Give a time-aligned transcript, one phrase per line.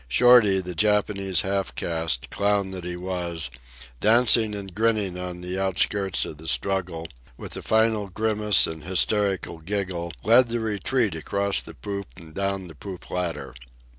[0.07, 3.51] Shorty, the Japanese half caste, clown that he was,
[3.99, 9.59] dancing and grinning on the outskirts of the struggle, with a final grimace and hysterical
[9.59, 13.53] giggle led the retreat across the poop and down the poop ladder.